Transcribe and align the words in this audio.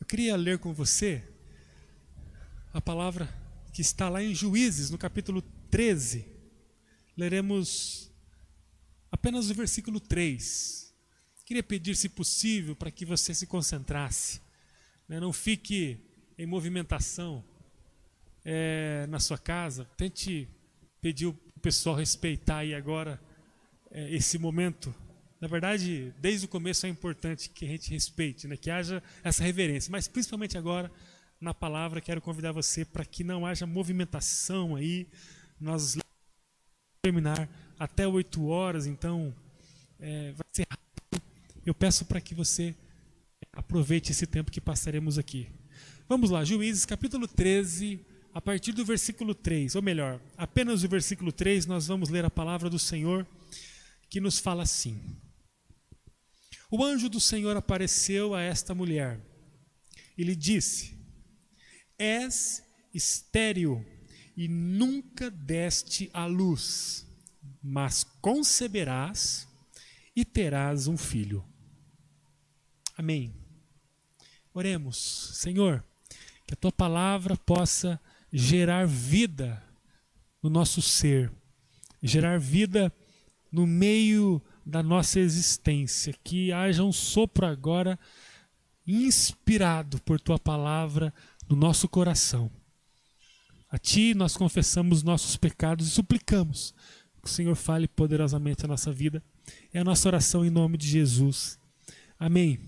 Eu 0.00 0.06
queria 0.06 0.36
ler 0.36 0.58
com 0.58 0.72
você 0.72 1.22
a 2.72 2.80
palavra 2.80 3.28
que 3.72 3.80
está 3.80 4.08
lá 4.08 4.22
em 4.22 4.34
Juízes, 4.34 4.90
no 4.90 4.98
capítulo 4.98 5.42
13. 5.70 6.26
Leremos 7.16 8.10
apenas 9.10 9.50
o 9.50 9.54
versículo 9.54 10.00
3. 10.00 10.82
Queria 11.44 11.62
pedir, 11.62 11.94
se 11.96 12.08
possível, 12.08 12.74
para 12.74 12.90
que 12.90 13.04
você 13.04 13.34
se 13.34 13.46
concentrasse. 13.46 14.40
Né? 15.06 15.20
Não 15.20 15.32
fique 15.32 15.98
em 16.38 16.46
movimentação 16.46 17.44
é, 18.44 19.06
na 19.08 19.20
sua 19.20 19.36
casa. 19.36 19.84
Tente 19.96 20.48
pedir 21.00 21.26
o 21.26 21.34
pessoal 21.62 21.94
respeitar 21.94 22.58
aí 22.58 22.74
agora 22.74 23.20
é, 23.90 24.12
esse 24.12 24.36
momento. 24.36 24.92
Na 25.40 25.46
verdade, 25.46 26.12
desde 26.20 26.46
o 26.46 26.48
começo 26.48 26.84
é 26.86 26.88
importante 26.88 27.48
que 27.48 27.64
a 27.64 27.68
gente 27.68 27.90
respeite, 27.90 28.48
né? 28.48 28.56
que 28.56 28.70
haja 28.70 29.02
essa 29.22 29.44
reverência. 29.44 29.90
Mas 29.90 30.08
principalmente 30.08 30.58
agora, 30.58 30.90
na 31.40 31.54
palavra, 31.54 32.00
quero 32.00 32.20
convidar 32.20 32.52
você 32.52 32.84
para 32.84 33.04
que 33.04 33.22
não 33.22 33.46
haja 33.46 33.64
movimentação 33.64 34.74
aí. 34.74 35.06
Nós 35.60 35.96
terminar 37.00 37.48
até 37.78 38.06
8 38.06 38.46
horas, 38.46 38.86
então 38.86 39.34
é, 40.00 40.32
vai 40.32 40.46
ser 40.52 40.66
rápido. 40.68 41.22
Eu 41.64 41.74
peço 41.74 42.04
para 42.04 42.20
que 42.20 42.34
você 42.34 42.74
aproveite 43.52 44.10
esse 44.10 44.26
tempo 44.26 44.50
que 44.50 44.60
passaremos 44.60 45.18
aqui. 45.18 45.48
Vamos 46.08 46.30
lá, 46.30 46.44
Juízes 46.44 46.84
capítulo 46.84 47.28
13, 47.28 48.04
a 48.34 48.40
partir 48.40 48.72
do 48.72 48.84
versículo 48.84 49.34
3, 49.34 49.76
ou 49.76 49.82
melhor, 49.82 50.20
apenas 50.36 50.82
o 50.82 50.88
versículo 50.88 51.30
3, 51.30 51.66
nós 51.66 51.86
vamos 51.86 52.08
ler 52.08 52.24
a 52.24 52.30
palavra 52.30 52.70
do 52.70 52.78
Senhor 52.78 53.26
que 54.08 54.20
nos 54.20 54.38
fala 54.38 54.62
assim: 54.62 55.00
O 56.70 56.82
anjo 56.82 57.08
do 57.08 57.20
Senhor 57.20 57.56
apareceu 57.56 58.34
a 58.34 58.40
esta 58.40 58.74
mulher 58.74 59.20
e 60.16 60.24
lhe 60.24 60.34
disse: 60.34 60.96
És 61.98 62.62
estéril 62.94 63.84
e 64.36 64.48
nunca 64.48 65.30
deste 65.30 66.10
à 66.12 66.24
luz, 66.24 67.06
mas 67.62 68.04
conceberás 68.20 69.46
e 70.16 70.24
terás 70.24 70.86
um 70.86 70.96
filho. 70.96 71.44
Amém. 72.96 73.34
Oremos, 74.54 75.32
Senhor, 75.34 75.84
que 76.46 76.54
a 76.54 76.56
tua 76.56 76.72
palavra 76.72 77.36
possa 77.36 78.00
gerar 78.32 78.86
vida 78.86 79.62
no 80.42 80.48
nosso 80.48 80.80
ser, 80.80 81.30
gerar 82.02 82.38
vida 82.38 82.92
no 83.50 83.66
meio 83.66 84.42
da 84.64 84.82
nossa 84.82 85.20
existência, 85.20 86.14
que 86.24 86.52
haja 86.52 86.82
um 86.82 86.92
sopro 86.92 87.44
agora 87.44 87.98
inspirado 88.86 90.00
por 90.02 90.20
tua 90.20 90.38
palavra 90.38 91.12
no 91.48 91.54
nosso 91.54 91.88
coração. 91.88 92.50
A 93.70 93.78
ti 93.78 94.14
nós 94.14 94.36
confessamos 94.36 95.02
nossos 95.02 95.36
pecados 95.36 95.86
e 95.86 95.90
suplicamos 95.90 96.74
que 97.22 97.28
o 97.28 97.30
Senhor 97.30 97.54
fale 97.54 97.86
poderosamente 97.86 98.64
a 98.64 98.68
nossa 98.68 98.90
vida. 98.92 99.22
É 99.72 99.78
a 99.78 99.84
nossa 99.84 100.08
oração 100.08 100.44
em 100.44 100.50
nome 100.50 100.76
de 100.76 100.86
Jesus. 100.86 101.58
Amém. 102.18 102.58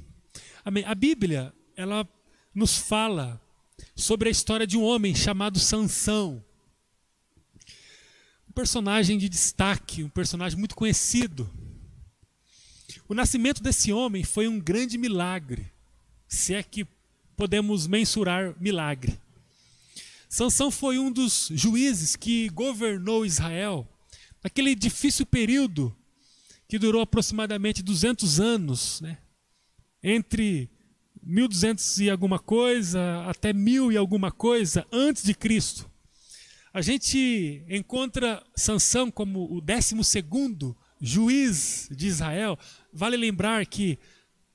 Amém. 0.64 0.84
A 0.84 0.94
Bíblia, 0.94 1.52
ela 1.76 2.08
nos 2.54 2.76
fala 2.78 3.40
sobre 3.94 4.28
a 4.28 4.32
história 4.32 4.66
de 4.66 4.76
um 4.76 4.82
homem 4.82 5.14
chamado 5.14 5.58
Sansão. 5.58 6.44
Um 8.48 8.52
personagem 8.52 9.18
de 9.18 9.28
destaque, 9.28 10.02
um 10.02 10.08
personagem 10.08 10.58
muito 10.58 10.74
conhecido. 10.74 11.48
O 13.08 13.14
nascimento 13.14 13.62
desse 13.62 13.92
homem 13.92 14.24
foi 14.24 14.48
um 14.48 14.58
grande 14.58 14.98
milagre, 14.98 15.70
se 16.26 16.54
é 16.54 16.62
que 16.62 16.86
podemos 17.36 17.86
mensurar 17.86 18.54
milagre. 18.60 19.18
Sansão 20.28 20.70
foi 20.70 20.98
um 20.98 21.12
dos 21.12 21.48
juízes 21.52 22.16
que 22.16 22.48
governou 22.48 23.24
Israel 23.24 23.88
naquele 24.42 24.74
difícil 24.74 25.24
período 25.24 25.94
que 26.68 26.78
durou 26.78 27.02
aproximadamente 27.02 27.82
200 27.82 28.40
anos, 28.40 29.00
né? 29.00 29.18
entre 30.02 30.68
1200 31.26 32.00
e 32.00 32.10
alguma 32.10 32.38
coisa 32.38 33.24
até 33.26 33.52
mil 33.52 33.90
e 33.90 33.96
alguma 33.96 34.30
coisa 34.30 34.86
antes 34.92 35.22
de 35.22 35.34
Cristo. 35.34 35.90
A 36.72 36.82
gente 36.82 37.64
encontra 37.68 38.42
Sansão 38.54 39.10
como 39.10 39.50
o 39.54 39.60
12 39.60 40.02
segundo 40.04 40.76
juiz 41.00 41.88
de 41.90 42.08
Israel. 42.08 42.58
Vale 42.92 43.16
lembrar 43.16 43.64
que 43.64 43.98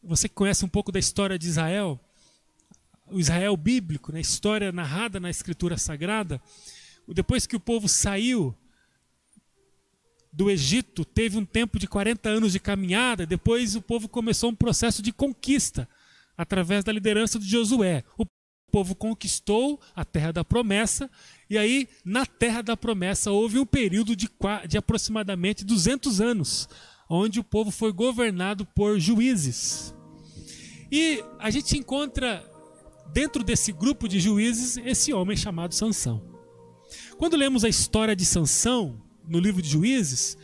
você 0.04 0.30
que 0.30 0.36
conhece 0.36 0.64
um 0.64 0.70
pouco 0.70 0.92
da 0.92 1.00
história 1.00 1.40
de 1.40 1.48
Israel, 1.48 2.00
o 3.08 3.20
Israel 3.20 3.58
bíblico, 3.58 4.12
né, 4.12 4.20
história 4.20 4.72
narrada 4.72 5.20
na 5.20 5.30
Escritura 5.30 5.78
Sagrada, 5.78 6.42
depois 7.08 7.48
que 7.48 7.56
o 7.56 7.60
povo 7.60 7.90
saiu 7.90 8.56
do 10.32 10.52
Egito, 10.52 11.04
teve 11.04 11.38
um 11.38 11.46
tempo 11.46 11.80
de 11.80 11.88
40 11.88 12.30
anos 12.30 12.52
de 12.52 12.60
caminhada, 12.60 13.26
depois 13.26 13.76
o 13.76 13.82
povo 13.82 14.08
começou 14.08 14.52
um 14.52 14.56
processo 14.56 15.02
de 15.02 15.12
conquista 15.12 15.90
através 16.40 16.86
da 16.86 16.94
liderança 16.94 17.38
de 17.38 17.46
Josué. 17.46 18.02
O 18.18 18.26
povo 18.72 18.96
conquistou 18.96 19.78
a 19.94 20.06
terra 20.06 20.32
da 20.32 20.46
promessa, 20.46 21.12
e 21.50 21.58
aí, 21.58 21.90
na 22.06 22.26
terra 22.26 22.62
da 22.62 22.78
promessa, 22.78 23.30
houve 23.30 23.60
um 23.60 23.66
período 23.66 24.16
de, 24.16 24.30
de 24.70 24.78
aproximadamente 24.78 25.66
200 25.66 26.22
anos, 26.22 26.70
onde 27.10 27.42
o 27.42 27.44
povo 27.44 27.72
foi 27.72 27.92
governado 27.92 28.66
por 28.66 28.98
juízes. 29.02 29.94
E 30.90 31.22
a 31.40 31.50
gente 31.50 31.78
encontra 31.78 32.50
dentro 33.12 33.44
desse 33.44 33.74
grupo 33.74 34.08
de 34.08 34.18
juízes 34.18 34.78
esse 34.78 35.12
homem 35.12 35.36
chamado 35.36 35.76
Sansão. 35.76 36.24
Quando 37.18 37.36
lemos 37.36 37.66
a 37.66 37.70
história 37.70 38.16
de 38.16 38.26
Sansão 38.26 39.02
no 39.28 39.40
livro 39.40 39.62
de 39.62 39.68
Juízes, 39.68 40.38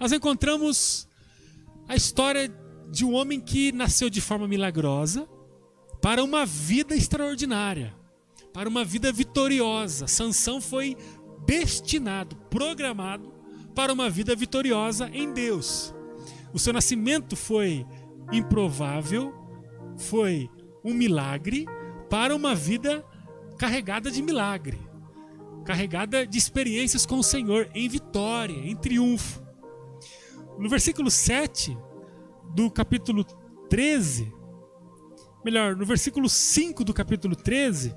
nós 0.00 0.10
encontramos 0.10 1.06
a 1.86 1.94
história 1.94 2.50
de 2.90 3.04
um 3.04 3.12
homem 3.12 3.40
que 3.40 3.72
nasceu 3.72 4.08
de 4.08 4.20
forma 4.20 4.48
milagrosa, 4.48 5.28
para 6.04 6.22
uma 6.22 6.44
vida 6.44 6.94
extraordinária, 6.94 7.94
para 8.52 8.68
uma 8.68 8.84
vida 8.84 9.10
vitoriosa. 9.10 10.06
Sansão 10.06 10.60
foi 10.60 10.98
destinado, 11.46 12.36
programado 12.50 13.32
para 13.74 13.90
uma 13.90 14.10
vida 14.10 14.36
vitoriosa 14.36 15.08
em 15.14 15.32
Deus. 15.32 15.94
O 16.52 16.58
seu 16.58 16.74
nascimento 16.74 17.34
foi 17.34 17.86
improvável, 18.30 19.34
foi 19.96 20.50
um 20.84 20.92
milagre 20.92 21.64
para 22.10 22.36
uma 22.36 22.54
vida 22.54 23.02
carregada 23.56 24.10
de 24.10 24.20
milagre, 24.20 24.78
carregada 25.64 26.26
de 26.26 26.36
experiências 26.36 27.06
com 27.06 27.16
o 27.16 27.24
Senhor 27.24 27.70
em 27.74 27.88
vitória, 27.88 28.52
em 28.52 28.76
triunfo. 28.76 29.42
No 30.58 30.68
versículo 30.68 31.10
7 31.10 31.74
do 32.54 32.70
capítulo 32.70 33.24
13, 33.70 34.43
melhor, 35.44 35.76
no 35.76 35.84
versículo 35.84 36.28
5 36.28 36.82
do 36.84 36.94
capítulo 36.94 37.36
13, 37.36 37.94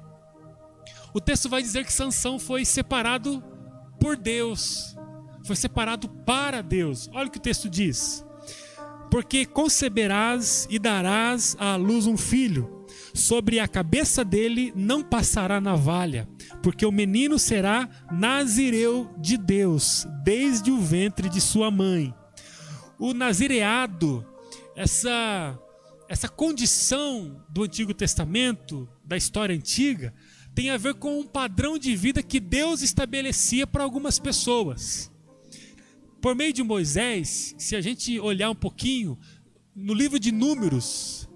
o 1.14 1.22
texto 1.22 1.48
vai 1.50 1.62
dizer 1.62 1.86
que 1.86 1.94
Sansão 1.94 2.38
foi 2.38 2.66
separado 2.66 3.44
por 4.00 4.18
Deus, 4.18 4.96
foi 5.46 5.56
separado 5.56 6.10
para 6.10 6.62
Deus. 6.62 7.10
Olha 7.14 7.28
o 7.28 7.32
que 7.32 7.38
o 7.38 7.42
texto 7.42 7.70
diz: 7.70 8.26
Porque 9.10 9.46
conceberás 9.46 10.68
e 10.70 10.78
darás 10.78 11.56
à 11.58 11.76
luz 11.76 12.06
um 12.06 12.18
filho, 12.18 12.86
sobre 13.14 13.60
a 13.60 13.68
cabeça 13.68 14.24
dele 14.24 14.74
não 14.76 15.02
passará 15.02 15.62
navalha, 15.62 16.28
porque 16.62 16.86
o 16.86 16.92
menino 16.92 17.40
será 17.40 17.90
nazireu 18.12 19.10
de 19.18 19.38
Deus, 19.38 20.06
desde 20.24 20.70
o 20.70 20.80
ventre 20.80 21.30
de 21.30 21.40
sua 21.40 21.72
mãe. 21.72 22.14
O 23.00 23.14
nazireado, 23.14 24.26
essa 24.76 25.58
essa 26.10 26.30
condição 26.30 27.44
do 27.50 27.64
Antigo 27.64 27.94
Testamento, 27.94 28.88
da 29.04 29.18
história 29.18 29.56
antiga, 29.56 30.14
tem 30.56 30.70
a 30.70 30.78
ver 30.78 30.96
com 30.96 31.20
um 31.20 31.26
padrão 31.26 31.78
de 31.78 31.96
vida 31.96 32.24
que 32.24 32.40
Deus 32.40 32.82
estabelecia 32.82 33.68
para 33.68 33.84
algumas 33.84 34.18
pessoas. 34.18 35.12
Por 36.22 36.34
meio 36.34 36.52
de 36.52 36.64
Moisés, 36.64 37.54
se 37.58 37.76
a 37.76 37.82
gente 37.82 38.20
olhar 38.20 38.50
um 38.50 38.56
pouquinho 38.56 39.18
no 39.76 39.94
livro 39.94 40.20
de 40.20 40.32
Números, 40.32 41.30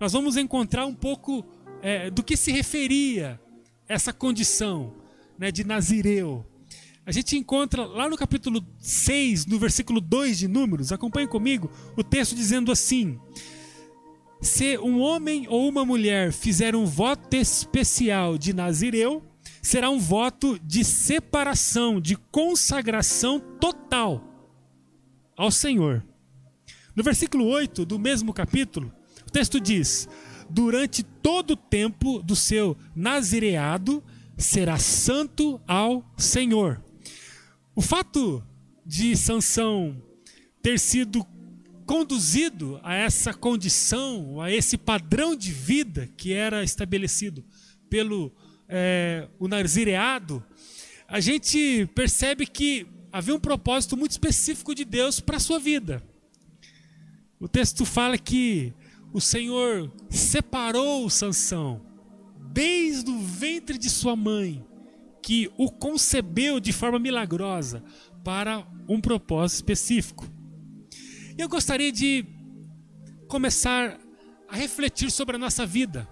nós 0.00 0.12
vamos 0.12 0.36
encontrar 0.36 0.86
um 0.86 0.94
pouco 0.94 1.44
é, 1.82 2.10
do 2.10 2.22
que 2.22 2.36
se 2.36 2.50
referia 2.50 3.40
essa 3.88 4.12
condição 4.12 4.94
né, 5.38 5.52
de 5.52 5.62
Nazireu. 5.62 6.44
A 7.06 7.12
gente 7.12 7.36
encontra 7.36 7.84
lá 7.84 8.08
no 8.08 8.16
capítulo 8.16 8.64
6, 8.78 9.46
no 9.46 9.58
versículo 9.58 10.00
2 10.00 10.38
de 10.38 10.48
Números, 10.48 10.92
acompanhe 10.92 11.28
comigo, 11.28 11.70
o 11.96 12.02
texto 12.02 12.34
dizendo 12.34 12.72
assim: 12.72 13.18
se 14.40 14.78
um 14.78 15.00
homem 15.00 15.46
ou 15.48 15.68
uma 15.68 15.84
mulher 15.84 16.32
fizer 16.32 16.74
um 16.74 16.86
voto 16.86 17.34
especial 17.34 18.38
de 18.38 18.54
Nazireu, 18.54 19.22
será 19.60 19.90
um 19.90 19.98
voto 19.98 20.58
de 20.64 20.82
separação, 20.82 22.00
de 22.00 22.16
consagração 22.16 23.38
total 23.38 24.24
ao 25.36 25.50
Senhor. 25.50 26.04
No 26.96 27.02
versículo 27.02 27.46
8 27.46 27.84
do 27.84 27.98
mesmo 27.98 28.32
capítulo, 28.32 28.92
o 29.26 29.30
texto 29.30 29.60
diz: 29.60 30.08
Durante 30.48 31.02
todo 31.02 31.52
o 31.52 31.56
tempo 31.56 32.22
do 32.22 32.34
seu 32.34 32.76
nazireado 32.96 34.02
será 34.38 34.78
santo 34.78 35.60
ao 35.66 36.04
Senhor. 36.16 36.82
O 37.74 37.82
fato 37.82 38.42
de 38.84 39.14
Sansão 39.16 40.02
ter 40.62 40.78
sido 40.78 41.24
conduzido 41.90 42.78
a 42.84 42.94
essa 42.94 43.34
condição, 43.34 44.40
a 44.40 44.48
esse 44.48 44.78
padrão 44.78 45.34
de 45.34 45.50
vida 45.50 46.08
que 46.16 46.32
era 46.32 46.62
estabelecido 46.62 47.44
pelo 47.88 48.32
é, 48.68 49.26
o 49.40 49.48
nazireado, 49.48 50.40
a 51.08 51.18
gente 51.18 51.90
percebe 51.92 52.46
que 52.46 52.86
havia 53.10 53.34
um 53.34 53.40
propósito 53.40 53.96
muito 53.96 54.12
específico 54.12 54.72
de 54.72 54.84
Deus 54.84 55.18
para 55.18 55.38
a 55.38 55.40
sua 55.40 55.58
vida. 55.58 56.00
O 57.40 57.48
texto 57.48 57.84
fala 57.84 58.16
que 58.16 58.72
o 59.12 59.20
Senhor 59.20 59.92
separou 60.08 61.10
Sansão 61.10 61.84
desde 62.52 63.10
o 63.10 63.18
ventre 63.18 63.76
de 63.76 63.90
sua 63.90 64.14
mãe, 64.14 64.64
que 65.20 65.50
o 65.58 65.68
concebeu 65.68 66.60
de 66.60 66.72
forma 66.72 67.00
milagrosa 67.00 67.82
para 68.22 68.64
um 68.88 69.00
propósito 69.00 69.56
específico. 69.56 70.39
Eu 71.40 71.48
gostaria 71.48 71.90
de 71.90 72.26
começar 73.26 73.98
a 74.46 74.54
refletir 74.56 75.10
sobre 75.10 75.36
a 75.36 75.38
nossa 75.38 75.64
vida. 75.64 76.06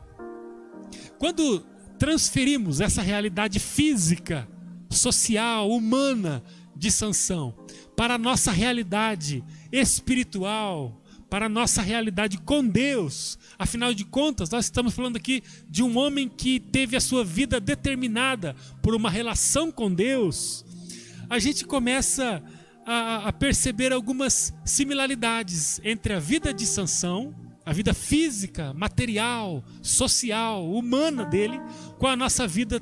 Quando 1.18 1.60
transferimos 1.98 2.80
essa 2.80 3.02
realidade 3.02 3.58
física, 3.58 4.48
social, 4.88 5.70
humana 5.70 6.42
de 6.74 6.90
Sansão 6.90 7.54
para 7.94 8.14
a 8.14 8.18
nossa 8.18 8.50
realidade 8.50 9.44
espiritual, 9.70 10.98
para 11.28 11.44
a 11.44 11.50
nossa 11.50 11.82
realidade 11.82 12.38
com 12.38 12.66
Deus. 12.66 13.38
Afinal 13.58 13.92
de 13.92 14.06
contas, 14.06 14.48
nós 14.48 14.64
estamos 14.64 14.94
falando 14.94 15.16
aqui 15.16 15.42
de 15.68 15.82
um 15.82 15.98
homem 15.98 16.26
que 16.26 16.58
teve 16.58 16.96
a 16.96 17.02
sua 17.02 17.22
vida 17.22 17.60
determinada 17.60 18.56
por 18.80 18.94
uma 18.94 19.10
relação 19.10 19.70
com 19.70 19.92
Deus. 19.92 20.64
A 21.28 21.38
gente 21.38 21.66
começa 21.66 22.42
a, 22.90 23.28
a 23.28 23.32
perceber 23.32 23.92
algumas 23.92 24.52
similaridades 24.64 25.80
entre 25.84 26.14
a 26.14 26.18
vida 26.18 26.52
de 26.52 26.66
Sansão 26.66 27.34
a 27.68 27.72
vida 27.74 27.92
física, 27.92 28.72
material, 28.72 29.62
social, 29.82 30.66
humana 30.72 31.26
dele, 31.26 31.60
com 31.98 32.06
a 32.06 32.16
nossa 32.16 32.46
vida, 32.46 32.80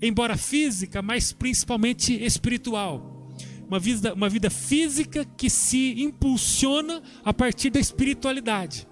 embora 0.00 0.34
física, 0.34 1.02
mas 1.02 1.30
principalmente 1.30 2.14
espiritual. 2.24 3.30
Uma 3.68 3.78
vida, 3.78 4.14
uma 4.14 4.30
vida 4.30 4.48
física 4.48 5.26
que 5.36 5.50
se 5.50 6.02
impulsiona 6.02 7.02
a 7.22 7.34
partir 7.34 7.68
da 7.68 7.78
espiritualidade. 7.78 8.88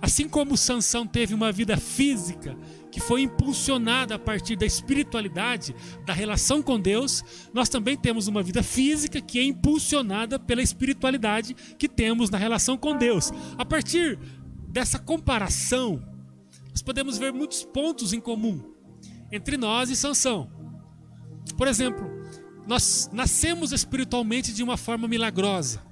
Assim 0.00 0.28
como 0.28 0.56
Sansão 0.56 1.04
teve 1.08 1.34
uma 1.34 1.50
vida 1.50 1.76
física 1.76 2.56
que 2.96 3.00
foi 3.00 3.20
impulsionada 3.20 4.14
a 4.14 4.18
partir 4.18 4.56
da 4.56 4.64
espiritualidade, 4.64 5.76
da 6.06 6.14
relação 6.14 6.62
com 6.62 6.80
Deus, 6.80 7.22
nós 7.52 7.68
também 7.68 7.94
temos 7.94 8.26
uma 8.26 8.42
vida 8.42 8.62
física 8.62 9.20
que 9.20 9.38
é 9.38 9.42
impulsionada 9.42 10.38
pela 10.38 10.62
espiritualidade 10.62 11.54
que 11.78 11.90
temos 11.90 12.30
na 12.30 12.38
relação 12.38 12.74
com 12.74 12.96
Deus. 12.96 13.30
A 13.58 13.66
partir 13.66 14.18
dessa 14.66 14.98
comparação, 14.98 16.02
nós 16.70 16.80
podemos 16.80 17.18
ver 17.18 17.34
muitos 17.34 17.64
pontos 17.64 18.14
em 18.14 18.20
comum 18.20 18.62
entre 19.30 19.58
nós 19.58 19.90
e 19.90 19.94
Sansão. 19.94 20.50
Por 21.54 21.68
exemplo, 21.68 22.10
nós 22.66 23.10
nascemos 23.12 23.72
espiritualmente 23.72 24.54
de 24.54 24.62
uma 24.62 24.78
forma 24.78 25.06
milagrosa. 25.06 25.82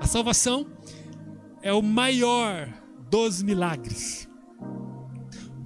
A 0.00 0.06
salvação 0.08 0.66
é 1.62 1.72
o 1.72 1.80
maior 1.80 2.68
dos 3.08 3.40
milagres. 3.40 4.29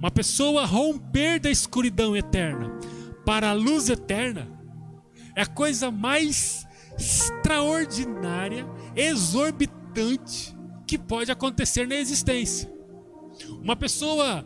Uma 0.05 0.11
pessoa 0.11 0.65
romper 0.65 1.39
da 1.39 1.49
escuridão 1.49 2.15
eterna 2.15 2.69
para 3.25 3.49
a 3.49 3.53
luz 3.53 3.89
eterna 3.89 4.47
é 5.35 5.41
a 5.41 5.47
coisa 5.47 5.89
mais 5.89 6.63
extraordinária, 6.95 8.67
exorbitante 8.95 10.55
que 10.85 10.95
pode 10.95 11.31
acontecer 11.31 11.87
na 11.87 11.95
existência. 11.95 12.71
Uma 13.63 13.75
pessoa 13.75 14.45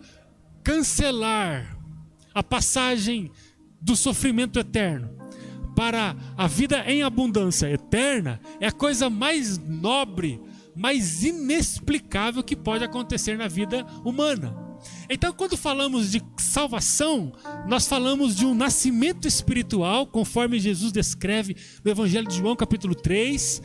cancelar 0.64 1.78
a 2.34 2.42
passagem 2.42 3.30
do 3.82 3.98
sofrimento 3.98 4.60
eterno 4.60 5.10
para 5.76 6.16
a 6.38 6.48
vida 6.48 6.90
em 6.90 7.04
abundância 7.04 7.70
eterna 7.70 8.40
é 8.62 8.68
a 8.68 8.72
coisa 8.72 9.10
mais 9.10 9.58
nobre, 9.58 10.40
mais 10.74 11.22
inexplicável 11.22 12.42
que 12.42 12.56
pode 12.56 12.86
acontecer 12.86 13.38
na 13.38 13.50
vida 13.50 13.86
humana. 14.06 14.69
Então, 15.10 15.34
quando 15.34 15.58
falamos 15.58 16.12
de 16.12 16.22
salvação, 16.38 17.34
nós 17.68 17.88
falamos 17.88 18.36
de 18.36 18.46
um 18.46 18.54
nascimento 18.54 19.28
espiritual, 19.28 20.06
conforme 20.06 20.60
Jesus 20.60 20.92
descreve 20.92 21.56
no 21.84 21.90
Evangelho 21.90 22.28
de 22.28 22.36
João, 22.36 22.56
capítulo 22.56 22.94
3, 22.94 23.60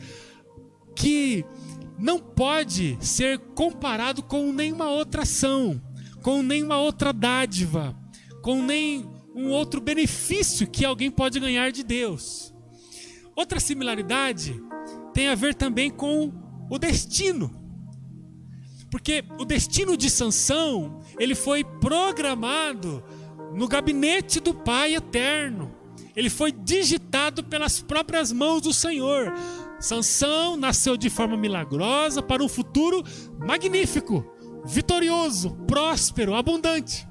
que 0.95 1.45
não 1.99 2.19
pode 2.19 2.97
ser 2.99 3.37
comparado 3.53 4.23
com 4.23 4.51
nenhuma 4.51 4.89
outra 4.89 5.21
ação, 5.21 5.79
com 6.23 6.41
nenhuma 6.41 6.79
outra 6.79 7.13
dádiva, 7.13 7.95
com 8.41 8.63
nem 8.63 9.07
um 9.35 9.49
outro 9.49 9.79
benefício 9.79 10.65
que 10.65 10.83
alguém 10.83 11.11
pode 11.11 11.39
ganhar 11.39 11.71
de 11.71 11.83
Deus. 11.83 12.51
Outra 13.35 13.59
similaridade 13.59 14.59
tem 15.13 15.27
a 15.27 15.35
ver 15.35 15.53
também 15.53 15.91
com 15.91 16.33
o 16.71 16.79
destino. 16.79 17.64
Porque 18.89 19.23
o 19.39 19.45
destino 19.45 19.97
de 19.97 20.09
Sansão, 20.09 20.99
ele 21.19 21.35
foi 21.35 21.63
programado 21.63 23.03
no 23.53 23.67
gabinete 23.67 24.39
do 24.39 24.53
Pai 24.53 24.95
eterno. 24.95 25.73
Ele 26.15 26.29
foi 26.29 26.51
digitado 26.51 27.43
pelas 27.43 27.81
próprias 27.81 28.31
mãos 28.31 28.61
do 28.61 28.73
Senhor. 28.73 29.33
Sansão 29.79 30.55
nasceu 30.55 30.95
de 30.95 31.09
forma 31.09 31.35
milagrosa 31.35 32.21
para 32.21 32.43
um 32.43 32.47
futuro 32.47 33.03
magnífico, 33.37 34.25
vitorioso, 34.65 35.51
próspero, 35.67 36.33
abundante. 36.33 37.07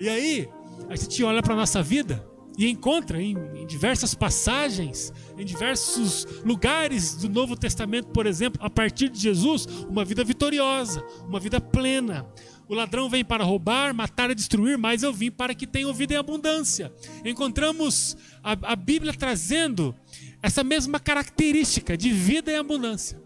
E 0.00 0.08
aí, 0.08 0.48
a 0.88 0.96
gente 0.96 1.22
olha 1.22 1.42
para 1.42 1.54
nossa 1.54 1.82
vida 1.82 2.33
e 2.56 2.68
encontra 2.68 3.20
em, 3.20 3.36
em, 3.54 3.66
diversas 3.66 4.14
passagens, 4.14 5.12
em 5.36 5.44
diversos 5.44 6.26
lugares 6.44 7.16
do 7.16 7.28
Novo 7.28 7.56
Testamento, 7.56 8.08
por 8.08 8.26
exemplo, 8.26 8.60
a 8.64 8.70
partir 8.70 9.08
de 9.08 9.18
Jesus, 9.18 9.66
uma 9.88 10.04
vida 10.04 10.22
vitoriosa, 10.22 11.04
uma 11.26 11.40
vida 11.40 11.60
plena. 11.60 12.26
O 12.68 12.74
ladrão 12.74 13.10
vem 13.10 13.24
para 13.24 13.44
roubar, 13.44 13.92
matar 13.92 14.30
e 14.30 14.34
destruir, 14.34 14.78
mas 14.78 15.02
eu 15.02 15.12
vim 15.12 15.30
para 15.30 15.54
que 15.54 15.66
tenham 15.66 15.92
vida 15.92 16.14
em 16.14 16.16
abundância. 16.16 16.92
Encontramos 17.24 18.16
a, 18.42 18.52
a 18.72 18.76
Bíblia 18.76 19.12
trazendo 19.12 19.94
essa 20.42 20.64
mesma 20.64 20.98
característica 20.98 21.96
de 21.96 22.10
vida 22.10 22.50
e 22.50 22.56
abundância. 22.56 23.22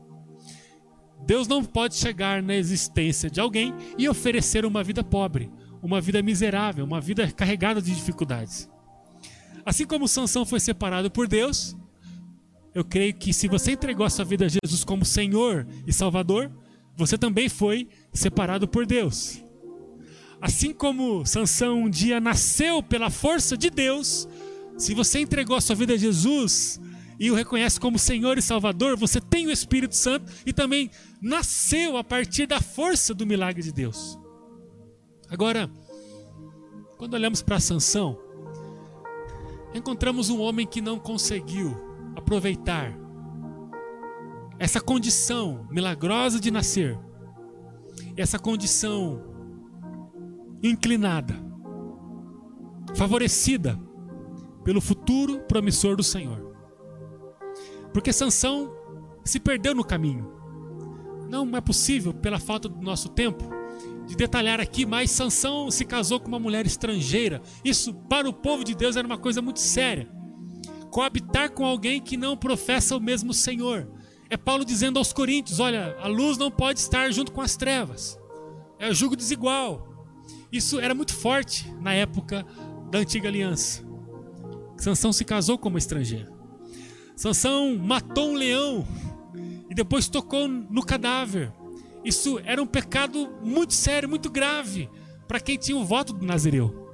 Deus 1.25 1.47
não 1.47 1.63
pode 1.63 1.97
chegar 1.97 2.43
na 2.43 2.55
existência 2.55 3.31
de 3.31 3.41
alguém 3.41 3.75
e 3.97 4.09
oferecer 4.09 4.65
uma 4.65 4.83
vida 4.83 5.05
pobre, 5.05 5.51
uma 5.83 6.01
vida 6.01 6.23
miserável, 6.23 6.85
uma 6.85 7.01
vida 7.01 7.31
carregada 7.31 7.83
de 7.83 7.95
dificuldades. 7.95 8.69
Assim 9.65 9.87
como 9.87 10.09
Sansão 10.09 10.45
foi 10.45 10.61
separado 10.61 11.11
por 11.11 11.27
Deus, 11.27 11.77
eu 12.75 12.85
creio 12.85 13.15
que 13.15 13.33
se 13.33 13.49
você 13.49 13.73
entregou 13.73 14.07
a 14.07 14.11
sua 14.11 14.25
vida 14.25 14.47
a 14.47 14.49
Jesus 14.49 14.85
como 14.85 15.05
Senhor 15.05 15.67
e 15.87 15.93
Salvador, 15.93 16.51
você 16.97 17.17
também 17.19 17.49
foi 17.49 17.89
separado 18.13 18.67
por 18.69 18.87
Deus. 18.87 19.43
Assim 20.41 20.73
como 20.73 21.27
Sansão 21.27 21.83
um 21.83 21.91
dia 21.91 22.21
nasceu 22.21 22.83
pela 22.83 23.11
força 23.11 23.57
de 23.57 23.71
Deus, 23.71 24.29
se 24.77 24.95
você 24.95 25.21
entregou 25.21 25.57
a 25.57 25.61
sua 25.61 25.75
vida 25.75 25.95
a 25.95 25.97
Jesus, 25.97 26.81
e 27.19 27.31
o 27.31 27.35
reconhece 27.35 27.81
como 27.81 27.99
Senhor 27.99 28.39
e 28.39 28.43
Salvador, 28.43 28.97
você 28.97 29.21
tem 29.21 29.47
o 29.47 29.51
Espírito 29.51 29.97
Santo 29.97 30.33
e 30.47 30.53
também 30.53 30.89
nasceu 31.21 31.97
a 31.97 32.05
partir 32.05 32.47
da 32.47 32.61
força 32.61 33.13
do 33.13 33.27
milagre 33.27 33.63
de 33.63 33.73
Deus. 33.73 34.19
Agora, 35.29 35.69
quando 36.97 37.15
olhamos 37.15 37.43
para 37.43 37.59
Sansão, 37.59 38.19
encontramos 39.75 40.31
um 40.31 40.41
homem 40.41 40.67
que 40.67 40.81
não 40.81 40.99
conseguiu 40.99 41.77
aproveitar 42.17 42.93
essa 44.59 44.81
condição 44.81 45.67
milagrosa 45.71 46.41
de 46.41 46.51
nascer, 46.51 46.99
essa 48.17 48.39
condição 48.39 49.23
inclinada, 50.63 51.35
favorecida 52.95 53.79
pelo 54.65 54.81
futuro 54.81 55.41
promissor 55.41 55.97
do 55.97 56.03
Senhor. 56.03 56.57
Porque 57.93 58.13
Sansão 58.13 58.73
se 59.25 59.39
perdeu 59.39 59.75
no 59.75 59.85
caminho. 59.85 60.33
Não 61.29 61.57
é 61.57 61.61
possível, 61.61 62.13
pela 62.13 62.39
falta 62.39 62.69
do 62.69 62.81
nosso 62.81 63.09
tempo, 63.11 63.58
de 64.09 64.17
detalhar 64.17 64.59
aqui, 64.59 64.87
mas 64.87 65.11
Sansão 65.11 65.71
se 65.71 65.85
casou 65.85 66.19
com 66.19 66.29
uma 66.29 66.39
mulher 66.39 66.67
estrangeira. 66.67 67.43
Isso 67.63 67.93
para 67.93 68.29
o 68.29 68.33
povo 68.33 68.65
de 68.65 68.75
Deus 68.75 68.97
era 68.97 69.07
uma 69.07 69.19
coisa 69.19 69.43
muito 69.43 69.61
séria. 69.61 70.09
Coabitar 70.91 71.53
com 71.53 71.67
alguém 71.67 72.01
que 72.01 72.17
não 72.17 72.35
professa 72.35 72.97
o 72.97 73.01
mesmo 73.01 73.35
Senhor. 73.35 73.87
É 74.31 74.37
Paulo 74.37 74.65
dizendo 74.65 74.99
aos 74.99 75.13
coríntios: 75.13 75.61
olha, 75.61 75.95
a 76.01 76.09
luz 76.09 76.39
não 76.39 76.51
pode 76.51 76.81
estar 76.81 77.13
junto 77.13 77.31
com 77.33 77.43
as 77.43 77.55
trevas. 77.55 78.19
É 78.79 78.89
o 78.89 78.95
jugo 78.95 79.15
desigual. 79.15 79.87
Isso 80.51 80.81
era 80.81 80.95
muito 80.95 81.15
forte 81.15 81.71
na 81.79 81.93
época 81.93 82.47
da 82.91 83.01
antiga 83.01 83.29
aliança. 83.29 83.87
Sansão 84.79 85.13
se 85.13 85.25
casou 85.25 85.59
com 85.59 85.69
uma 85.69 85.79
estrangeira. 85.79 86.33
Sansão 87.15 87.77
matou 87.77 88.31
um 88.31 88.35
leão 88.35 88.89
e 89.69 89.75
depois 89.75 90.09
tocou 90.09 90.49
no 90.49 90.83
cadáver. 90.83 91.53
Isso 92.09 92.41
era 92.43 92.63
um 92.63 92.67
pecado 92.67 93.37
muito 93.43 93.75
sério, 93.75 94.09
muito 94.09 94.31
grave 94.31 94.89
para 95.27 95.39
quem 95.39 95.59
tinha 95.59 95.77
o 95.77 95.85
voto 95.85 96.15
do 96.15 96.25
Nazireu. 96.25 96.89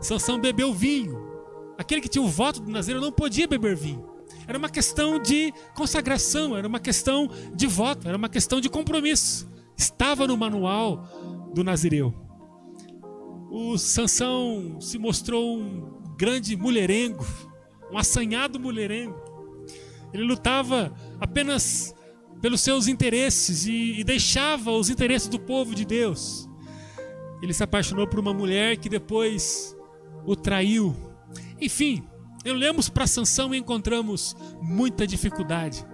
Sansão 0.00 0.40
bebeu 0.40 0.74
vinho. 0.74 1.24
Aquele 1.78 2.00
que 2.00 2.08
tinha 2.08 2.20
o 2.20 2.26
voto 2.26 2.60
do 2.60 2.68
Nazireu 2.68 3.00
não 3.00 3.12
podia 3.12 3.46
beber 3.46 3.76
vinho. 3.76 4.04
Era 4.48 4.58
uma 4.58 4.68
questão 4.68 5.20
de 5.20 5.54
consagração, 5.72 6.56
era 6.56 6.66
uma 6.66 6.80
questão 6.80 7.30
de 7.54 7.68
voto, 7.68 8.08
era 8.08 8.16
uma 8.16 8.28
questão 8.28 8.60
de 8.60 8.68
compromisso. 8.68 9.48
Estava 9.76 10.26
no 10.26 10.36
manual 10.36 11.06
do 11.54 11.62
Nazireu. 11.62 12.12
O 13.52 13.78
Sansão 13.78 14.80
se 14.80 14.98
mostrou 14.98 15.60
um 15.60 16.02
grande 16.18 16.56
mulherengo, 16.56 17.24
um 17.92 17.96
assanhado 17.96 18.58
mulherengo. 18.58 19.14
Ele 20.12 20.24
lutava 20.24 20.92
apenas 21.20 21.94
pelos 22.40 22.60
seus 22.60 22.88
interesses 22.88 23.66
e, 23.66 24.00
e 24.00 24.04
deixava 24.04 24.70
os 24.70 24.88
interesses 24.88 25.28
do 25.28 25.38
povo 25.38 25.74
de 25.74 25.84
Deus. 25.84 26.48
Ele 27.42 27.52
se 27.52 27.62
apaixonou 27.62 28.06
por 28.06 28.18
uma 28.18 28.34
mulher 28.34 28.76
que 28.76 28.88
depois 28.88 29.76
o 30.24 30.36
traiu. 30.36 30.94
Enfim, 31.60 32.04
olhamos 32.44 32.88
para 32.88 33.06
Sansão 33.06 33.54
e 33.54 33.58
encontramos 33.58 34.36
muita 34.60 35.06
dificuldade, 35.06 35.84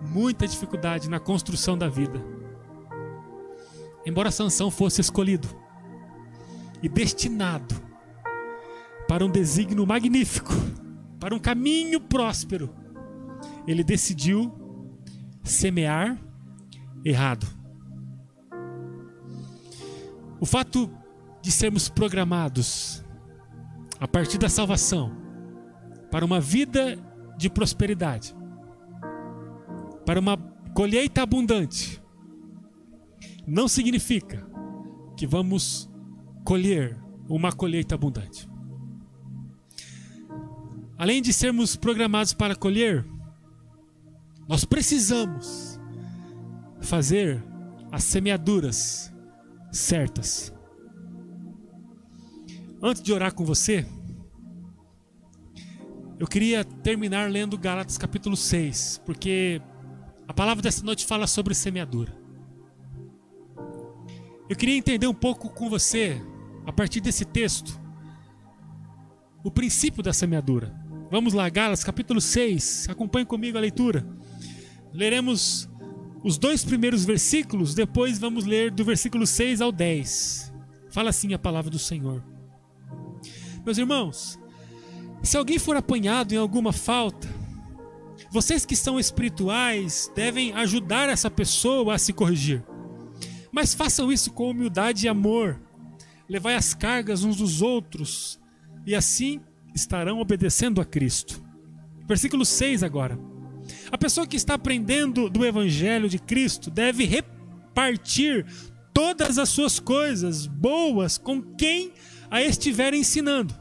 muita 0.00 0.46
dificuldade 0.46 1.08
na 1.08 1.20
construção 1.20 1.76
da 1.76 1.88
vida. 1.88 2.22
Embora 4.04 4.30
Sansão 4.30 4.70
fosse 4.70 5.00
escolhido 5.00 5.48
e 6.82 6.88
destinado 6.88 7.74
para 9.06 9.24
um 9.24 9.30
desígnio 9.30 9.86
magnífico, 9.86 10.52
para 11.20 11.34
um 11.34 11.38
caminho 11.38 12.00
próspero, 12.00 12.70
ele 13.66 13.84
decidiu 13.84 14.52
semear 15.42 16.18
errado. 17.04 17.46
O 20.40 20.46
fato 20.46 20.90
de 21.40 21.50
sermos 21.50 21.88
programados 21.88 23.04
a 23.98 24.08
partir 24.08 24.38
da 24.38 24.48
salvação 24.48 25.16
para 26.10 26.24
uma 26.24 26.40
vida 26.40 26.98
de 27.36 27.48
prosperidade, 27.48 28.34
para 30.04 30.20
uma 30.20 30.36
colheita 30.74 31.22
abundante, 31.22 32.02
não 33.46 33.68
significa 33.68 34.46
que 35.16 35.26
vamos 35.26 35.90
colher 36.44 36.98
uma 37.28 37.52
colheita 37.52 37.94
abundante. 37.94 38.48
Além 40.98 41.22
de 41.22 41.32
sermos 41.32 41.74
programados 41.76 42.32
para 42.32 42.54
colher, 42.54 43.04
nós 44.48 44.64
precisamos 44.64 45.80
fazer 46.80 47.42
as 47.90 48.04
semeaduras 48.04 49.12
certas. 49.70 50.52
Antes 52.82 53.02
de 53.02 53.12
orar 53.12 53.32
com 53.34 53.44
você, 53.44 53.86
eu 56.18 56.26
queria 56.26 56.64
terminar 56.64 57.30
lendo 57.30 57.58
Gálatas 57.58 57.96
capítulo 57.96 58.36
6, 58.36 59.02
porque 59.04 59.60
a 60.26 60.34
palavra 60.34 60.62
dessa 60.62 60.84
noite 60.84 61.06
fala 61.06 61.26
sobre 61.26 61.54
semeadura. 61.54 62.16
Eu 64.48 64.56
queria 64.56 64.76
entender 64.76 65.06
um 65.06 65.14
pouco 65.14 65.48
com 65.48 65.68
você, 65.70 66.20
a 66.66 66.72
partir 66.72 67.00
desse 67.00 67.24
texto, 67.24 67.80
o 69.44 69.50
princípio 69.50 70.02
da 70.02 70.12
semeadura. 70.12 70.74
Vamos 71.10 71.32
lá, 71.32 71.48
Gálatas 71.48 71.84
capítulo 71.84 72.20
6, 72.20 72.88
acompanhe 72.88 73.26
comigo 73.26 73.58
a 73.58 73.60
leitura. 73.60 74.06
Leremos 74.92 75.68
os 76.22 76.38
dois 76.38 76.64
primeiros 76.64 77.04
versículos, 77.04 77.74
depois 77.74 78.18
vamos 78.18 78.44
ler 78.44 78.70
do 78.70 78.84
versículo 78.84 79.26
6 79.26 79.60
ao 79.60 79.72
10. 79.72 80.52
Fala 80.90 81.10
assim 81.10 81.32
a 81.34 81.38
palavra 81.38 81.70
do 81.70 81.78
Senhor. 81.78 82.22
Meus 83.64 83.78
irmãos, 83.78 84.38
se 85.22 85.36
alguém 85.36 85.58
for 85.58 85.76
apanhado 85.76 86.32
em 86.32 86.36
alguma 86.36 86.72
falta, 86.72 87.28
vocês 88.30 88.64
que 88.64 88.76
são 88.76 88.98
espirituais 88.98 90.10
devem 90.14 90.52
ajudar 90.52 91.08
essa 91.08 91.30
pessoa 91.30 91.94
a 91.94 91.98
se 91.98 92.12
corrigir. 92.12 92.62
Mas 93.50 93.74
façam 93.74 94.12
isso 94.12 94.32
com 94.32 94.50
humildade 94.50 95.06
e 95.06 95.08
amor. 95.08 95.60
Levai 96.28 96.54
as 96.54 96.72
cargas 96.72 97.24
uns 97.24 97.36
dos 97.36 97.60
outros, 97.60 98.40
e 98.86 98.94
assim 98.94 99.40
estarão 99.74 100.18
obedecendo 100.18 100.80
a 100.80 100.84
Cristo. 100.84 101.42
Versículo 102.06 102.44
6 102.44 102.82
agora. 102.82 103.31
A 103.90 103.98
pessoa 103.98 104.26
que 104.26 104.36
está 104.36 104.54
aprendendo 104.54 105.28
do 105.28 105.44
Evangelho 105.44 106.08
de 106.08 106.18
Cristo 106.18 106.70
deve 106.70 107.04
repartir 107.04 108.46
todas 108.92 109.38
as 109.38 109.48
suas 109.48 109.78
coisas 109.78 110.46
boas 110.46 111.18
com 111.18 111.40
quem 111.40 111.92
a 112.30 112.42
estiver 112.42 112.94
ensinando. 112.94 113.54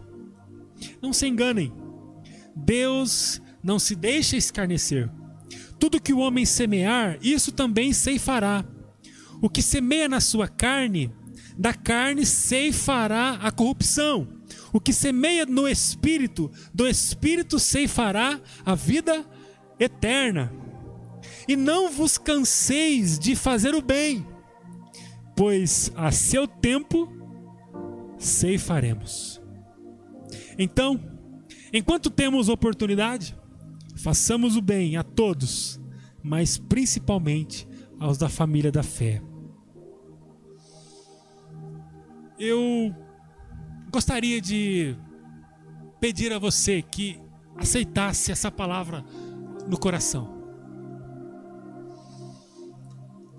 Não 1.02 1.14
se 1.14 1.28
enganem, 1.28 1.72
Deus 2.56 3.42
não 3.64 3.78
se 3.78 3.96
deixa 3.96 4.36
escarnecer. 4.36 5.10
Tudo 5.80 6.02
que 6.02 6.14
o 6.14 6.20
homem 6.20 6.46
semear, 6.46 7.18
isso 7.22 7.52
também 7.52 7.94
ceifará. 7.94 8.64
O 9.42 9.50
que 9.50 9.62
semeia 9.62 10.08
na 10.08 10.20
sua 10.20 10.48
carne, 10.48 11.12
da 11.58 11.74
carne 11.74 12.26
ceifará 12.26 13.40
a 13.42 13.52
corrupção. 13.52 14.28
O 14.72 14.80
que 14.80 14.94
semeia 14.94 15.46
no 15.46 15.68
espírito, 15.68 16.52
do 16.74 16.88
espírito 16.88 17.60
ceifará 17.60 18.40
a 18.66 18.76
vida 18.76 19.26
eterna. 19.84 20.52
E 21.48 21.56
não 21.56 21.92
vos 21.92 22.18
canseis 22.18 23.18
de 23.18 23.36
fazer 23.36 23.74
o 23.74 23.82
bem, 23.82 24.26
pois 25.36 25.92
a 25.96 26.12
seu 26.12 26.48
tempo 26.48 27.12
ceifaremos. 28.18 29.42
Então, 30.58 31.00
enquanto 31.74 32.10
temos 32.10 32.48
oportunidade, 32.48 33.36
façamos 33.96 34.56
o 34.56 34.62
bem 34.62 34.98
a 34.98 35.04
todos, 35.04 35.80
mas 36.24 36.58
principalmente 36.58 37.68
aos 38.00 38.18
da 38.18 38.30
família 38.30 38.72
da 38.72 38.84
fé. 38.84 39.22
Eu 42.38 42.96
gostaria 43.92 44.42
de 44.42 44.96
pedir 46.00 46.34
a 46.34 46.40
você 46.40 46.82
que 46.82 47.20
aceitasse 47.56 48.32
essa 48.32 48.50
palavra 48.50 49.06
no 49.72 49.80
coração. 49.80 50.28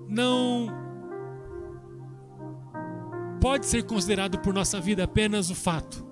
Não 0.08 0.66
pode 3.38 3.66
ser 3.66 3.82
considerado 3.82 4.38
por 4.38 4.54
nossa 4.54 4.80
vida 4.80 5.04
apenas 5.04 5.50
o 5.50 5.54
fato 5.54 6.06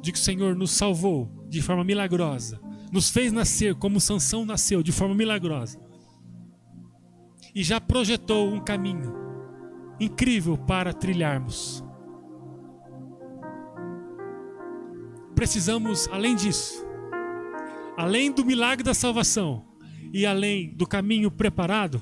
de 0.00 0.12
que 0.12 0.18
o 0.18 0.22
Senhor 0.22 0.54
nos 0.54 0.70
salvou 0.70 1.28
de 1.48 1.60
forma 1.60 1.82
milagrosa, 1.82 2.60
nos 2.92 3.10
fez 3.10 3.32
nascer 3.32 3.74
como 3.74 4.00
Sansão 4.00 4.44
nasceu 4.44 4.80
de 4.80 4.92
forma 4.92 5.14
milagrosa 5.14 5.80
e 7.52 7.64
já 7.64 7.80
projetou 7.80 8.48
um 8.48 8.60
caminho 8.60 9.12
incrível 9.98 10.56
para 10.56 10.92
trilharmos. 10.92 11.82
Precisamos, 15.34 16.08
além 16.12 16.36
disso, 16.36 16.87
além 17.98 18.30
do 18.30 18.46
milagre 18.46 18.84
da 18.84 18.94
salvação 18.94 19.64
e 20.12 20.24
além 20.24 20.72
do 20.72 20.86
caminho 20.86 21.32
preparado, 21.32 22.00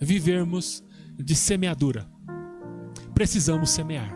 vivermos 0.00 0.82
de 1.16 1.36
semeadura. 1.36 2.10
Precisamos 3.14 3.70
semear. 3.70 4.12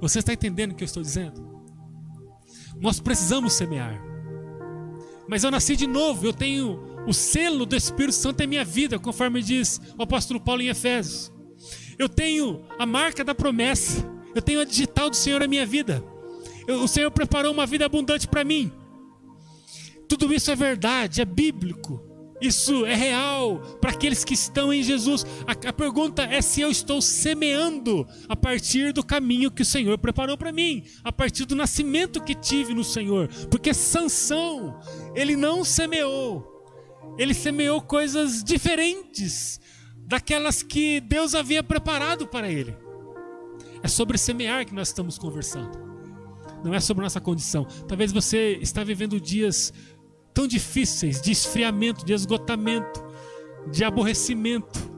Você 0.00 0.20
está 0.20 0.32
entendendo 0.32 0.70
o 0.70 0.74
que 0.76 0.84
eu 0.84 0.86
estou 0.86 1.02
dizendo? 1.02 1.44
Nós 2.80 3.00
precisamos 3.00 3.52
semear. 3.54 4.00
Mas 5.28 5.42
eu 5.42 5.50
nasci 5.50 5.74
de 5.74 5.88
novo, 5.88 6.24
eu 6.24 6.32
tenho 6.32 6.80
o 7.04 7.12
selo 7.12 7.66
do 7.66 7.74
Espírito 7.74 8.14
Santo 8.14 8.44
em 8.44 8.46
minha 8.46 8.64
vida, 8.64 8.96
conforme 8.96 9.42
diz 9.42 9.80
o 9.98 10.04
apóstolo 10.04 10.40
Paulo 10.40 10.62
em 10.62 10.68
Efésios. 10.68 11.32
Eu 11.98 12.08
tenho 12.08 12.64
a 12.78 12.86
marca 12.86 13.24
da 13.24 13.34
promessa, 13.34 14.08
eu 14.36 14.40
tenho 14.40 14.60
a 14.60 14.64
digital 14.64 15.10
do 15.10 15.16
Senhor 15.16 15.40
na 15.40 15.48
minha 15.48 15.66
vida 15.66 16.11
o 16.68 16.86
Senhor 16.86 17.10
preparou 17.10 17.52
uma 17.52 17.66
vida 17.66 17.86
abundante 17.86 18.28
para 18.28 18.44
mim. 18.44 18.72
Tudo 20.08 20.32
isso 20.32 20.50
é 20.50 20.54
verdade, 20.54 21.20
é 21.20 21.24
bíblico. 21.24 22.12
Isso 22.42 22.84
é 22.84 22.94
real 22.94 23.60
para 23.80 23.92
aqueles 23.92 24.24
que 24.24 24.34
estão 24.34 24.74
em 24.74 24.82
Jesus. 24.82 25.24
A, 25.46 25.52
a, 25.68 25.72
pergunta 25.72 26.24
é 26.24 26.42
se 26.42 26.60
eu 26.60 26.70
estou 26.70 27.00
semeando 27.00 28.04
a 28.28 28.34
partir 28.34 28.92
do 28.92 29.04
caminho 29.04 29.50
que 29.50 29.62
o 29.62 29.64
Senhor 29.64 29.96
preparou 29.96 30.36
para 30.36 30.50
mim, 30.50 30.84
a 31.04 31.12
partir 31.12 31.44
do 31.44 31.54
nascimento 31.54 32.20
que 32.20 32.34
tive 32.34 32.74
no 32.74 32.82
Senhor. 32.82 33.28
Porque 33.48 33.72
Sansão, 33.72 34.80
ele 35.14 35.36
não 35.36 35.64
semeou. 35.64 36.44
Ele 37.16 37.32
semeou 37.32 37.80
coisas 37.80 38.42
diferentes 38.42 39.60
daquelas 40.04 40.64
que 40.64 41.00
Deus 41.00 41.36
havia 41.36 41.62
preparado 41.62 42.26
para 42.26 42.50
ele. 42.50 42.76
É 43.84 43.88
sobre 43.88 44.18
semear 44.18 44.66
que 44.66 44.74
nós 44.74 44.88
estamos 44.88 45.16
conversando. 45.16 45.91
Não 46.64 46.74
é 46.74 46.80
sobre 46.80 47.02
nossa 47.02 47.20
condição. 47.20 47.64
Talvez 47.86 48.12
você 48.12 48.58
está 48.60 48.84
vivendo 48.84 49.20
dias 49.20 49.72
tão 50.32 50.46
difíceis 50.46 51.20
de 51.20 51.30
esfriamento, 51.30 52.04
de 52.04 52.12
esgotamento, 52.12 53.04
de 53.70 53.84
aborrecimento, 53.84 54.90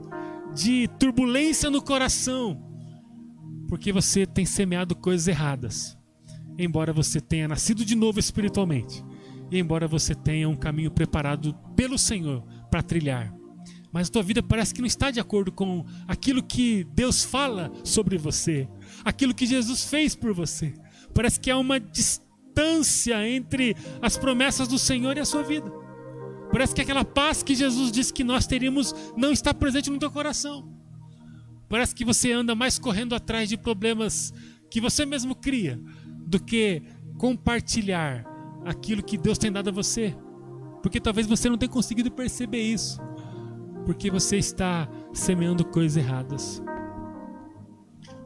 de 0.54 0.88
turbulência 0.98 1.68
no 1.70 1.82
coração, 1.82 2.62
porque 3.68 3.92
você 3.92 4.24
tem 4.26 4.46
semeado 4.46 4.94
coisas 4.94 5.26
erradas. 5.26 5.98
Embora 6.56 6.92
você 6.92 7.20
tenha 7.20 7.48
nascido 7.48 7.84
de 7.84 7.96
novo 7.96 8.20
espiritualmente, 8.20 9.04
e 9.50 9.58
embora 9.58 9.88
você 9.88 10.14
tenha 10.14 10.48
um 10.48 10.56
caminho 10.56 10.90
preparado 10.90 11.54
pelo 11.74 11.98
Senhor 11.98 12.42
para 12.70 12.82
trilhar, 12.82 13.34
mas 13.92 14.08
a 14.08 14.12
tua 14.12 14.22
vida 14.22 14.42
parece 14.42 14.74
que 14.74 14.80
não 14.80 14.86
está 14.86 15.10
de 15.10 15.20
acordo 15.20 15.52
com 15.52 15.84
aquilo 16.06 16.42
que 16.42 16.84
Deus 16.94 17.24
fala 17.24 17.72
sobre 17.84 18.18
você, 18.18 18.68
aquilo 19.04 19.34
que 19.34 19.46
Jesus 19.46 19.84
fez 19.84 20.16
por 20.16 20.32
você. 20.32 20.74
Parece 21.14 21.38
que 21.38 21.50
há 21.50 21.56
uma 21.56 21.78
distância 21.78 23.26
entre 23.26 23.76
as 24.02 24.16
promessas 24.16 24.66
do 24.66 24.78
Senhor 24.78 25.16
e 25.16 25.20
a 25.20 25.24
sua 25.24 25.42
vida. 25.42 25.70
Parece 26.50 26.74
que 26.74 26.80
aquela 26.80 27.04
paz 27.04 27.42
que 27.42 27.54
Jesus 27.54 27.90
disse 27.90 28.12
que 28.12 28.24
nós 28.24 28.46
teríamos 28.46 28.94
não 29.16 29.32
está 29.32 29.54
presente 29.54 29.90
no 29.90 29.98
teu 29.98 30.10
coração. 30.10 30.72
Parece 31.68 31.94
que 31.94 32.04
você 32.04 32.32
anda 32.32 32.54
mais 32.54 32.78
correndo 32.78 33.14
atrás 33.14 33.48
de 33.48 33.56
problemas 33.56 34.32
que 34.70 34.80
você 34.80 35.06
mesmo 35.06 35.34
cria 35.34 35.80
do 36.26 36.38
que 36.38 36.82
compartilhar 37.18 38.24
aquilo 38.64 39.02
que 39.02 39.16
Deus 39.16 39.38
tem 39.38 39.50
dado 39.50 39.70
a 39.70 39.72
você. 39.72 40.16
Porque 40.82 41.00
talvez 41.00 41.26
você 41.26 41.48
não 41.48 41.56
tenha 41.56 41.70
conseguido 41.70 42.10
perceber 42.10 42.60
isso. 42.60 43.00
Porque 43.86 44.10
você 44.10 44.36
está 44.36 44.88
semeando 45.12 45.64
coisas 45.64 45.96
erradas. 45.96 46.62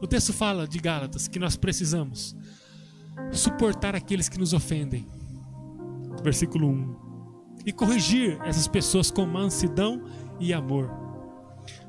O 0.01 0.07
texto 0.07 0.33
fala 0.33 0.67
de 0.67 0.79
Gálatas 0.79 1.27
que 1.27 1.39
nós 1.39 1.55
precisamos 1.55 2.35
suportar 3.31 3.95
aqueles 3.95 4.29
que 4.29 4.39
nos 4.39 4.53
ofendem. 4.53 5.07
Versículo 6.23 6.67
1. 6.67 6.95
E 7.65 7.71
corrigir 7.71 8.37
essas 8.43 8.67
pessoas 8.67 9.11
com 9.11 9.25
mansidão 9.25 10.03
e 10.39 10.53
amor. 10.53 10.89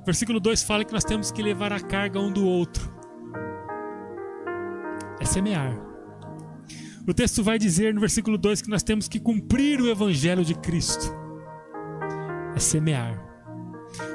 Versículo 0.04 0.40
2 0.40 0.62
fala 0.62 0.84
que 0.84 0.92
nós 0.92 1.04
temos 1.04 1.30
que 1.30 1.42
levar 1.42 1.72
a 1.72 1.80
carga 1.80 2.18
um 2.18 2.32
do 2.32 2.46
outro. 2.46 2.92
É 5.20 5.24
semear. 5.24 5.78
O 7.06 7.14
texto 7.14 7.42
vai 7.42 7.58
dizer 7.58 7.94
no 7.94 8.00
versículo 8.00 8.36
2 8.36 8.62
que 8.62 8.70
nós 8.70 8.82
temos 8.82 9.08
que 9.08 9.18
cumprir 9.18 9.80
o 9.80 9.88
evangelho 9.88 10.44
de 10.44 10.54
Cristo. 10.54 11.14
É 12.54 12.58
semear. 12.58 13.26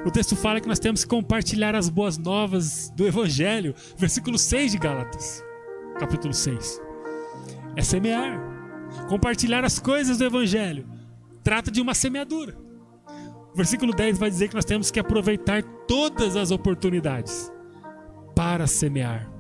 O 0.06 0.12
texto 0.12 0.36
fala 0.36 0.62
que 0.62 0.68
nós 0.68 0.80
temos 0.80 1.04
que 1.04 1.10
compartilhar 1.10 1.76
as 1.76 1.90
boas 1.90 2.18
novas 2.18 2.90
do 2.96 3.06
evangelho. 3.06 3.76
Versículo 3.98 4.38
6 4.38 4.72
de 4.72 4.78
Gálatas, 4.78 5.44
capítulo 6.00 6.34
6 6.34 6.85
é 7.76 7.82
semear. 7.82 8.40
Compartilhar 9.10 9.64
as 9.64 9.80
coisas 9.80 10.18
do 10.18 10.26
Evangelho. 10.26 10.88
Trata 11.44 11.70
de 11.70 11.82
uma 11.82 11.94
semeadura. 11.94 12.58
O 13.54 13.56
versículo 13.56 13.94
10 13.94 14.18
vai 14.18 14.30
dizer 14.30 14.50
que 14.50 14.56
nós 14.56 14.66
temos 14.66 14.92
que 14.92 15.00
aproveitar 15.00 15.64
todas 15.88 16.36
as 16.36 16.52
oportunidades 16.52 17.52
para 18.36 18.68
semear. 18.68 19.32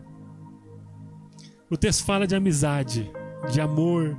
O 1.69 1.75
texto 1.75 2.05
fala 2.05 2.27
de 2.27 2.35
amizade, 2.35 3.11
de 3.51 3.59
amor, 3.59 4.15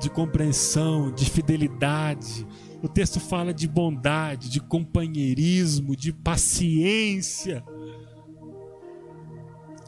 de 0.00 0.10
compreensão, 0.10 1.12
de 1.12 1.30
fidelidade. 1.30 2.46
O 2.82 2.88
texto 2.88 3.18
fala 3.18 3.54
de 3.54 3.66
bondade, 3.66 4.50
de 4.50 4.60
companheirismo, 4.60 5.96
de 5.96 6.12
paciência. 6.12 7.64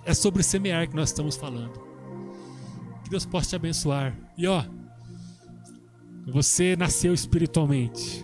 É 0.05 0.15
sobre 0.15 0.43
semear 0.43 0.89
que 0.89 0.97
nós 0.97 1.11
estamos 1.11 1.37
falando. 1.37 1.88
Que 3.09 3.13
Deus 3.13 3.25
possa 3.25 3.49
te 3.49 3.57
abençoar. 3.57 4.15
E 4.37 4.47
ó, 4.47 4.63
você 6.27 6.77
nasceu 6.77 7.15
espiritualmente. 7.15 8.23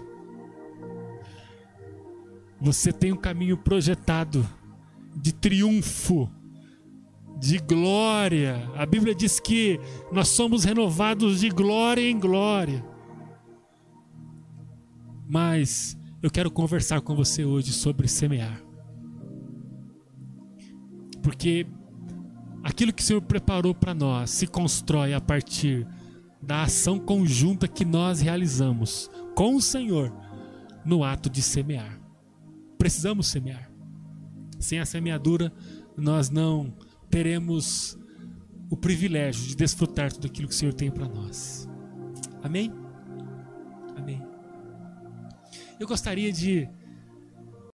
Você 2.61 2.93
tem 2.93 3.11
um 3.11 3.17
caminho 3.17 3.57
projetado 3.57 4.47
de 5.17 5.33
triunfo, 5.33 6.31
de 7.41 7.57
glória. 7.61 8.71
A 8.77 8.85
Bíblia 8.85 9.15
diz 9.15 9.41
que 9.41 9.81
nós 10.13 10.29
somos 10.29 10.65
renovados 10.65 11.41
de 11.41 11.49
glória 11.49 12.03
em 12.03 12.21
glória. 12.21 12.85
Mas 15.27 15.97
eu 16.23 16.31
quero 16.31 16.51
conversar 16.51 17.01
com 17.01 17.17
você 17.17 17.43
hoje 17.43 17.73
sobre 17.73 18.07
semear. 18.07 18.63
Porque 21.23 21.67
Aquilo 22.75 22.93
que 22.93 23.05
o 23.05 23.07
Senhor 23.07 23.23
preparou 23.23 23.73
para 23.73 23.95
nós 23.95 24.31
se 24.31 24.49
constrói 24.49 25.15
a 25.15 25.21
partir 25.21 25.87
da 26.43 26.65
ação 26.65 26.99
conjunta 26.99 27.69
que 27.69 27.85
nós 27.85 28.21
realizamos 28.21 29.09
com 29.37 29.55
o 29.55 29.63
Senhor 29.63 30.13
no 30.85 31.05
ato 31.05 31.31
de 31.31 31.41
semear. 31.41 32.01
Precisamos 32.77 33.29
semear. 33.29 33.71
Sem 34.59 34.81
a 34.81 34.85
semeadura, 34.85 35.53
nós 35.97 36.31
não 36.31 36.77
teremos 37.09 37.97
o 38.69 38.77
privilégio 38.77 39.47
de 39.47 39.55
desfrutar 39.55 40.13
tudo 40.13 40.27
aquilo 40.27 40.49
que 40.49 40.55
o 40.55 40.59
Senhor 40.59 40.75
tem 40.75 40.91
para 40.91 41.09
nós. 41.09 41.69
Amém? 42.43 42.73
Amém. 43.97 44.21
Eu 45.79 45.87
gostaria 45.87 46.33
de 46.33 46.69